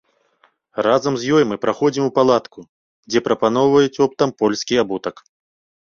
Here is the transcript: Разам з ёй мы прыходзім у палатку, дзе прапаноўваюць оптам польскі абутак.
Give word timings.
Разам 0.87 1.13
з 1.23 1.35
ёй 1.39 1.43
мы 1.49 1.55
прыходзім 1.65 2.03
у 2.09 2.11
палатку, 2.17 2.59
дзе 3.11 3.19
прапаноўваюць 3.27 4.01
оптам 4.07 4.29
польскі 4.41 4.73
абутак. 4.87 5.15